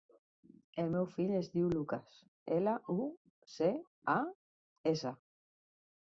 [0.83, 2.15] El meu fill es diu Lucas:
[2.55, 3.05] ela, u,
[3.57, 3.69] ce,
[4.15, 4.17] a,
[4.93, 5.13] essa.